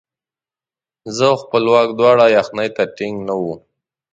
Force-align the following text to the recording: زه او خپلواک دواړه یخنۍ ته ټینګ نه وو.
زه 1.15 1.25
او 1.31 1.35
خپلواک 1.43 1.89
دواړه 1.99 2.25
یخنۍ 2.37 2.69
ته 2.75 2.83
ټینګ 2.97 3.17
نه 3.27 3.33
وو. 3.41 3.55